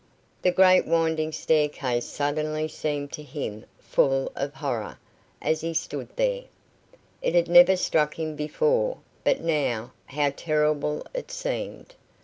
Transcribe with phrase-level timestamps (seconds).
[0.41, 4.97] That great winding staircase suddenly seemed to him full of horror,
[5.43, 6.45] as he stood there.
[7.21, 11.93] It had never struck him before, but now, how terrible it seemed.